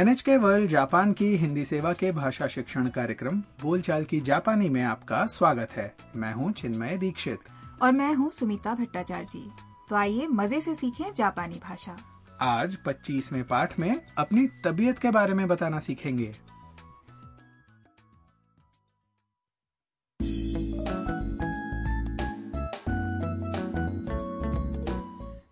[0.00, 5.26] NHK world Japan की हिंदी सेवा के भाषा शिक्षण कार्यक्रम बोलचाल की जापानी में आपका
[5.26, 7.38] स्वागत है। मैं हूँ चिन्मय दीक्षित।
[7.82, 9.50] और मैं हूँ सुमिता भट्टाचार्य। जी
[9.90, 11.96] तो आइए मज़े से सीखें जापानी भाषा।
[12.40, 16.34] आज 25वें पाठ में अपनी तबीयत के बारे में बताना सीखेंगे।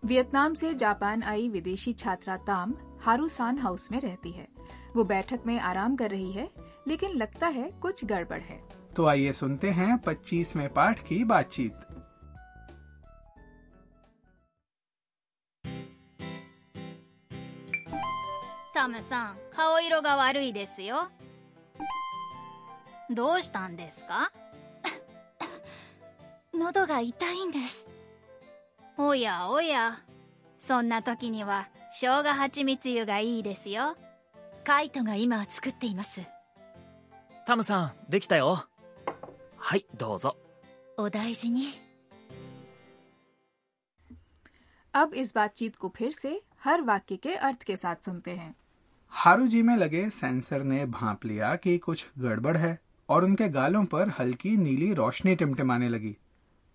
[0.05, 4.48] वियतनाम से जापान आई विदेशी छात्रा ताम हारूसान हाउस में रहती है
[4.96, 6.48] वो बैठक में आराम कर रही है
[6.88, 8.60] लेकिन लगता है कुछ गड़बड़ है
[8.96, 11.94] तो आइए सुनते हैं 25वें पाठ की बातचीत
[18.74, 21.08] タムさん顔色が悪いですよ
[23.10, 24.30] どうしたんですか
[26.54, 27.88] 喉が痛いんです
[28.98, 30.00] おやおや
[30.58, 33.96] そんな時には 生姜蜂蜜湯がいいですよ
[34.64, 36.22] カイトが今作っています
[37.46, 38.64] タムさんできたよ
[39.56, 40.36] はいどうぞ
[40.98, 41.84] お大事に
[44.94, 48.54] अब इस बातचीत को फिर से हर वाक्य के अर्थ के साथ सुनते हैं
[49.12, 54.08] हारूजी में लगे सेंसर ने भांप लिया कि कुछ गड़बड़ है और उनके गालों पर
[54.18, 56.16] हल्की नीली रोशनी टिमटिमाने लगी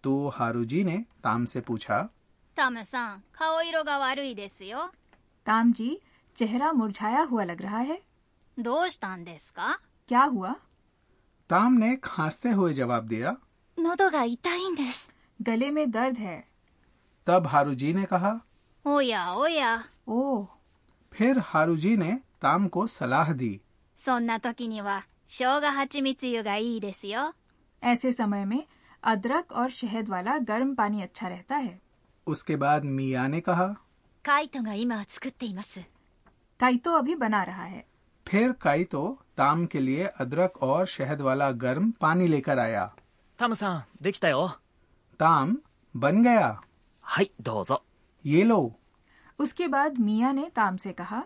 [0.03, 2.07] तो हारूजी ने ताम से पूछा
[2.57, 2.69] タ
[5.43, 6.01] ムさん顔色が悪いですよ ताम जी
[6.35, 8.01] चेहरा मुरझाया हुआ लग रहा है
[8.57, 10.55] どうしたんですか क्या हुआ
[11.47, 13.35] ताम ने खांसते हुए जवाब दिया
[13.77, 16.47] 喉が痛いんです गले में दर्द है
[17.27, 18.41] तब हारूजी ने कहा
[18.85, 20.47] おやおや ओह
[21.11, 23.61] फिर हारूजी ने ताम को सलाह दी
[23.97, 27.33] そんな時には生姜蜂蜜湯がいいですよ
[27.83, 28.65] ऐसे समय में
[29.03, 31.81] अदरक और शहद वाला गर्म पानी अच्छा रहता है
[32.27, 33.82] उसके बाद मिया ने कहा
[34.24, 35.04] काइटो गा इमा
[36.60, 37.86] काइटो अभी बना रहा है।
[38.26, 42.94] फिर काइटो ताम के लिए अदरक और शहद वाला गर्म पानी लेकर आया।
[43.38, 44.48] ताम-सान देकिता
[45.20, 45.58] ताम
[45.96, 46.62] बन गया।
[47.02, 47.84] हाय दोजो
[48.26, 48.74] ये लो।
[49.38, 51.24] उसके बाद मिया ने ताम से कहा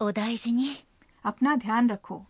[0.00, 0.76] ओदाइजी ने।
[1.24, 2.26] अपना ध्यान रखो।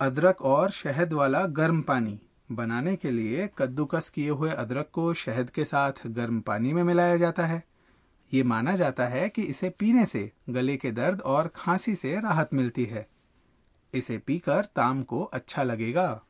[0.00, 2.20] अदरक और शहद वाला गर्म पानी।
[2.52, 7.16] बनाने के लिए कद्दूकस किए हुए अदरक को शहद के साथ गर्म पानी में मिलाया
[7.16, 7.71] जाता है।
[8.34, 12.54] ये माना जाता है कि इसे पीने से गले के दर्द और खांसी से राहत
[12.54, 13.06] मिलती है।
[13.94, 16.24] इसे पीकर ताम को अच्छा लगेगा।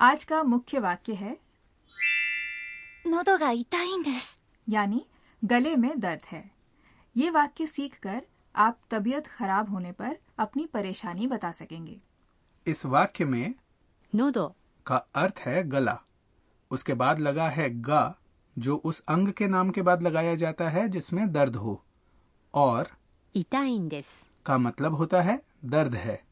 [0.00, 1.36] आज का मुख्य वाक्य है
[4.68, 5.06] यानी
[5.44, 6.50] गले में दर्द है।
[7.16, 8.22] ये वाक्य सीखकर
[8.56, 12.00] आप तबीयत खराब होने पर अपनी परेशानी बता सकेंगे।
[12.66, 13.54] इस वाक्य में
[14.14, 15.98] नोदो का अर्थ है गला।
[16.70, 18.18] उसके बाद लगा है गा
[18.58, 21.84] जो उस अंग के नाम के बाद लगाया जाता है जिसमें दर्द हो।
[22.54, 22.88] और
[23.34, 26.24] इताइंडेस का मतलब होता है दर्द है।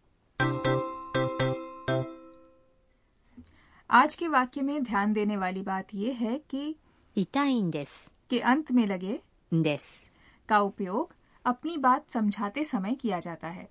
[3.91, 6.77] आज के वाक्य में ध्यान देने वाली बात यह है कि
[7.17, 9.21] इताइंडेस के अंत में लगे
[9.55, 10.03] डेस
[10.49, 11.15] का उपयोग
[11.45, 13.69] अपनी बात समझाते समय किया जाता है।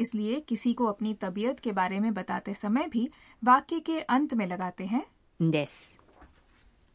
[0.00, 3.08] इसलिए किसी को अपनी तबीयत के बारे में बताते समय भी
[3.42, 5.02] वाक्य के अंत में लगाते हैं
[5.40, 5.76] です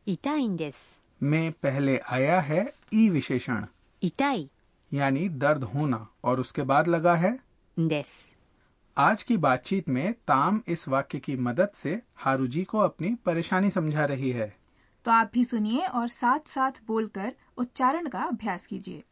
[0.07, 2.61] 痛いんです में पहले आया है
[2.93, 3.65] ई विशेषण
[4.01, 4.47] 痛い
[4.91, 7.37] यानी दर्द होना और उसके बाद लगा है
[7.77, 8.13] です
[8.97, 14.05] आज की बातचीत में ताम इस वाक्य की मदद से हारूजी को अपनी परेशानी समझा
[14.05, 14.51] रही है
[15.05, 19.03] तो आप भी सुनिए और साथ साथ बोलकर उच्चारण का अभ्यास कीजिए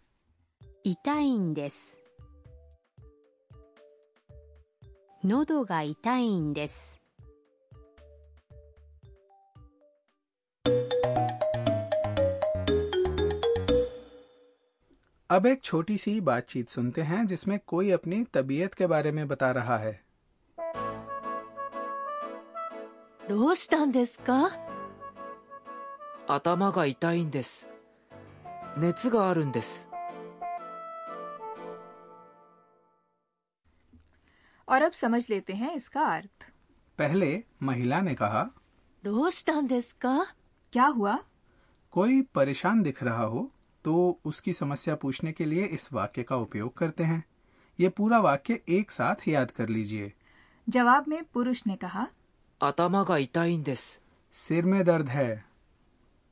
[0.85, 1.80] 痛いんです
[5.24, 7.00] 喉が痛いんです
[15.30, 19.52] अब एक छोटी सी बातचीत सुनते हैं जिसमें कोई अपनी तबीयत के बारे में बता
[19.52, 20.00] रहा है
[23.30, 24.50] どうしたんですか
[26.27, 27.69] 頭が痛いんです
[28.77, 29.88] 熱があるんです
[34.75, 36.49] और अब समझ लेते हैं इसका अर्थ।
[36.99, 38.43] पहले महिला ने कहा
[39.05, 39.50] दोस्त
[40.03, 40.26] का
[40.73, 41.19] क्या हुआ?
[41.91, 43.50] कोई परेशान दिख रहा हो
[43.85, 47.25] तो उसकी समस्या पूछने के लिए इस वाक्य का उपयोग करते हैं।
[47.79, 50.12] ये पूरा वाक्य एक साथ याद कर लीजिए।
[50.69, 52.06] जवाब में पुरुष ने कहा
[52.61, 53.44] अतामा का इता
[54.35, 55.44] सिर में दर्द है।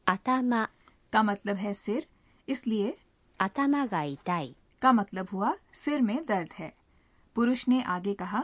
[0.06, 0.66] अतामा
[1.12, 2.06] का मतलब है सिर
[2.48, 2.98] इसलिए
[3.40, 6.81] अतामा का इताई का मतलब हुआ सिर में दर्द है।
[7.35, 8.43] पुरुष ने आगे कहा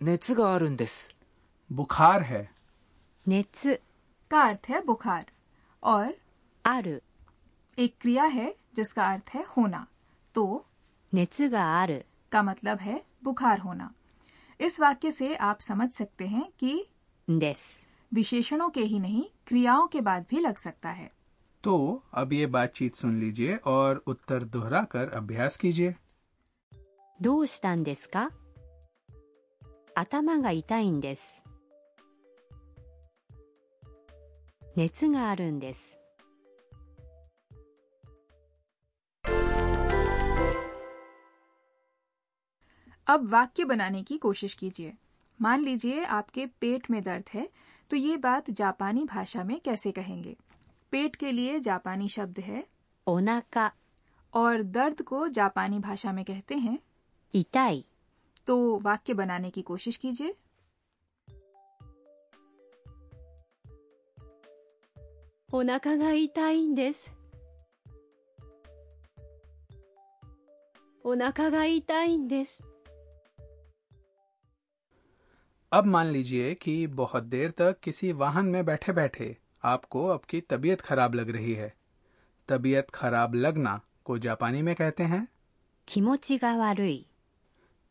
[0.00, 1.14] 熱があるんです
[1.70, 2.42] बुखार है
[3.26, 3.78] 熱
[4.30, 5.24] का अर्थ है बुखार
[5.82, 6.12] और
[6.64, 7.00] ある
[7.78, 9.86] एक क्रिया है जिसका अर्थ है होना
[10.34, 10.44] तो
[11.12, 13.92] 熱がある का मतलब है बुखार होना
[14.60, 16.74] इस वाक्य से आप समझ सकते हैं कि
[17.28, 17.64] んです
[18.12, 21.10] विशेषणों के ही नहीं क्रियाओं के बाद भी लग सकता है
[21.64, 21.74] तो
[22.14, 25.94] अब ये बातचीत सुन लीजिए और उत्तर दोहरा कर अभ्यास कीजिए
[27.20, 28.30] どうしたんですか
[29.94, 31.42] 頭が痛いんです
[34.76, 36.00] 熱があるんです
[43.06, 44.92] अब वाक्य बनाने की कोशिश कीजिए
[45.42, 47.48] मान लीजिए आपके पेट में दर्द है
[47.90, 50.36] तो ये बात जापानी भाषा में कैसे कहेंगे
[50.92, 52.64] पेट के लिए जापानी शब्द है
[53.06, 53.70] お腹
[54.34, 56.78] और दर्द को जापानी भाषा में कहते हैं
[57.34, 57.84] 痛い
[58.46, 60.34] तो वाक्य बनाने की कोशिश कीजिए
[65.52, 67.10] お腹が痛いんです
[71.04, 72.62] お腹が痛いんです
[75.72, 80.80] अब मान लीजिए कि बहुत देर तक किसी वाहन में बैठे बैठे आपको आपकी तबीयत
[80.80, 81.72] खराब लग रही है
[82.48, 85.26] तबीयत खराब लगना को जापानी में कहते हैं
[85.88, 87.06] 気持ちが悪い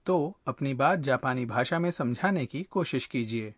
[0.05, 3.53] तो अपनी बात जापानी भाषा में समझाने की कोशिश कीजिए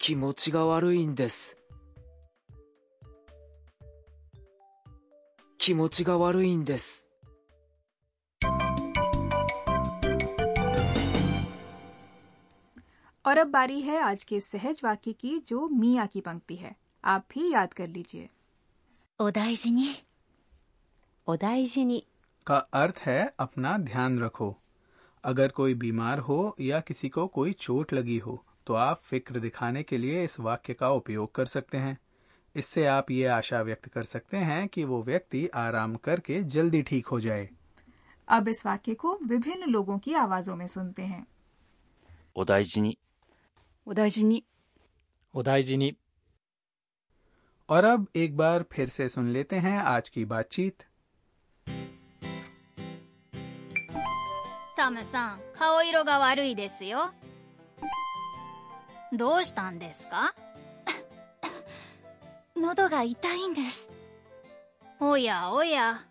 [0.00, 1.56] 気持ちが悪いんです。
[5.58, 7.06] 気持ちが悪いんです。
[13.24, 16.74] और अब बारी है आज के सहज वाक्य की जो मिया की पंक्ति है
[17.04, 18.28] आप भी याद कर लीजिए
[19.20, 20.04] お大事に
[21.27, 22.03] ओदाइजिनी।
[22.47, 24.55] का अर्थ है अपना ध्यान रखो।
[25.23, 29.83] अगर कोई बीमार हो या किसी को कोई चोट लगी हो तो आप फ़िक्र दिखाने
[29.83, 31.97] के लिए इस वाक्य का उपयोग कर सकते हैं।
[32.55, 37.07] इससे आप ये आशा व्यक्त कर सकते हैं कि वो व्यक्ति आराम करके जल्दी ठीक
[37.07, 37.49] हो जाए।
[38.27, 41.25] अब इस वाक्य को विभिन्न लोगों की आवाजों में सुनते हैं।
[42.35, 42.97] ओदाइजिनी।
[43.87, 44.43] ओदाइजिनी।
[45.33, 45.95] ओदाइजिनी।
[47.69, 50.83] और अब एक बार फिर से सुन लेते हैं आज की बातचीत।
[54.83, 57.13] タムさん顔色が悪いですよ。
[59.13, 60.35] どうしたんですか？
[62.57, 63.93] 喉が痛いんです。
[64.99, 66.01] おやおや。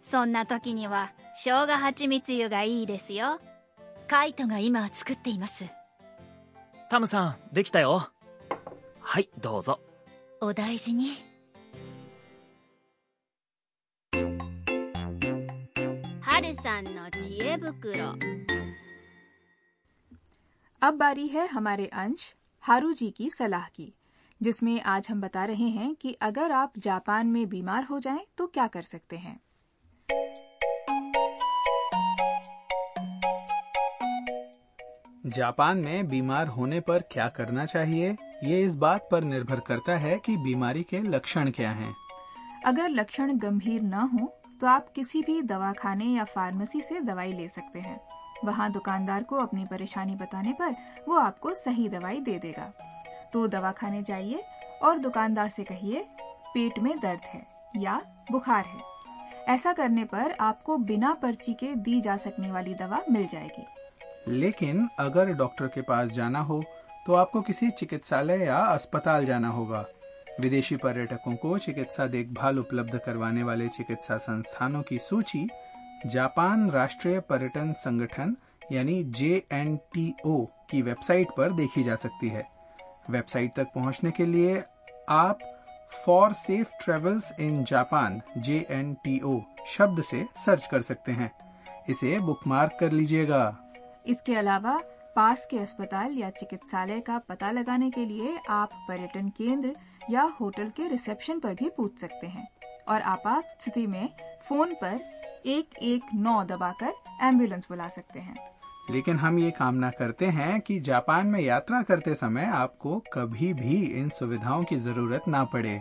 [0.00, 3.40] そんな時には生姜蜂蜜湯がいいですよ。
[4.08, 5.66] カイトが今作っています。
[6.88, 8.10] タムさん、できたよ。
[9.00, 9.80] はい、どうぞ。
[10.40, 11.08] お大事に
[16.63, 18.13] さんの知恵袋
[20.81, 22.21] अब बारी है हमारे अंश
[22.63, 23.87] हारू जी की सलाह की
[24.41, 28.47] जिसमें आज हम बता रहे हैं कि अगर आप जापान में बीमार हो जाएं तो
[28.47, 29.39] क्या कर सकते हैं
[35.27, 40.17] जापान में बीमार होने पर क्या करना चाहिए ये इस बात पर निर्भर करता है
[40.25, 41.93] कि बीमारी के लक्षण क्या हैं
[42.65, 47.48] अगर लक्षण गंभीर न हो तो आप किसी भी दवाखाने या फार्मेसी से दवाई ले
[47.48, 48.00] सकते हैं।
[48.44, 50.74] वहाँ दुकानदार को अपनी परेशानी बताने पर
[51.08, 52.72] वो आपको सही दवाई दे देगा।
[53.32, 54.42] तो दवाखाने जाइए
[54.82, 56.04] और दुकानदार से कहिए,
[56.54, 57.46] पेट में दर्द है
[57.76, 58.00] या
[58.32, 58.82] बुखार है।
[59.48, 63.66] ऐसा करने पर आपको बिना पर्ची के दी जा सकने वाली दवा मिल जाएगी।
[64.30, 66.62] लेकिन अगर डॉक्टर के पास जाना हो
[67.06, 69.84] तो आपको किसी चिकित्सालय या अस्पताल जाना होगा।
[70.40, 75.48] विदेशी पर्यटकों को चिकित्सा देखभाल उपलब्ध करवाने वाले चिकित्सा संस्थानों की सूची
[76.06, 78.36] जापान राष्ट्रीय पर्यटन संगठन,
[78.72, 82.48] यानी JNTO की वेबसाइट पर देखी जा सकती है।
[83.10, 84.62] वेबसाइट तक पहुँचने के लिए
[85.08, 85.38] आप
[86.06, 91.32] for safe travels in Japan JNTO शब्द से सर्च कर सकते हैं।
[91.88, 93.58] इसे बुकमार्क कर लीजिएगा।
[94.06, 94.82] इसके अलावा
[95.16, 99.76] पास के अस्पताल या चिकित्सालय का पता लगाने के लिए आप पर्यटन केंद्र
[100.10, 102.48] या होटल के रिसेप्शन पर भी पूछ सकते हैं।
[102.88, 104.08] और आपात स्थिति में
[104.48, 105.00] फ़ोन पर
[105.46, 106.92] एक एक नौ दबाकर
[107.22, 108.36] एंबुलेंस बुला सकते हैं।
[108.90, 113.82] लेकिन हम ये कामना करते हैं कि जापान में यात्रा करते समय आपको कभी भी
[113.86, 115.80] इन सुविधाओं की ज़रूरत ना पड़े।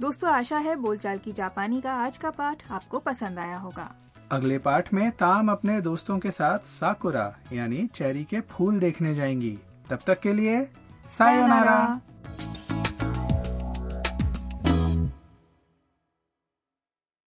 [0.00, 4.58] दोस्तों आशा है बोलचाल की जापानी का आज का पाठ आपको पसंद आया होगा। अगले
[4.58, 9.58] पाठ में ताम अपने दोस्तों के साथ साकुरा, यानी चेरी के फूल देखने जाएँगी।
[9.90, 10.64] तब तक के लिए,
[11.18, 12.00] सायोनारा।